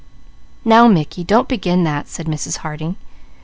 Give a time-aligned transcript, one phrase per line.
[0.65, 2.57] "Now Mickey, don't begin that," said Mrs.
[2.65, 2.95] Harding.